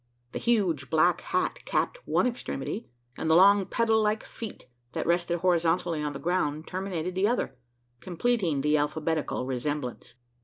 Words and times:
The 0.31 0.39
huge 0.39 0.89
black 0.89 1.21
hat 1.21 1.59
capped 1.65 1.99
one 2.07 2.25
extremity; 2.25 2.89
and 3.17 3.29
the 3.29 3.35
long 3.35 3.67
pedal 3.67 4.01
like 4.01 4.23
feet 4.23 4.65
that 4.93 5.05
rested 5.05 5.41
horizontally 5.41 6.01
on 6.01 6.13
the 6.13 6.17
ground 6.19 6.65
terminated 6.65 7.13
the 7.13 7.27
other, 7.27 7.55
completing 7.99 8.61
the 8.61 8.77
alphabetical 8.77 9.45
resemblance. 9.45 10.15